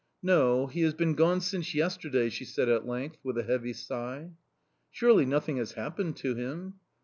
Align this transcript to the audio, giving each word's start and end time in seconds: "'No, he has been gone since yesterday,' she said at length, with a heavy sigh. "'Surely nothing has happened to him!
"'No, 0.23 0.65
he 0.65 0.81
has 0.81 0.95
been 0.95 1.13
gone 1.13 1.41
since 1.41 1.75
yesterday,' 1.75 2.31
she 2.31 2.43
said 2.43 2.67
at 2.69 2.87
length, 2.87 3.19
with 3.23 3.37
a 3.37 3.43
heavy 3.43 3.71
sigh. 3.71 4.31
"'Surely 4.89 5.27
nothing 5.27 5.57
has 5.57 5.73
happened 5.73 6.17
to 6.17 6.33
him! 6.33 6.79